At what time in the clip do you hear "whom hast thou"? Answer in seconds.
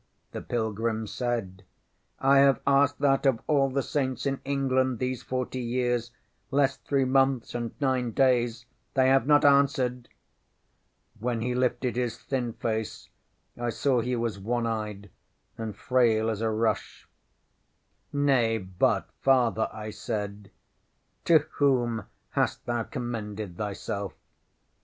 21.57-22.81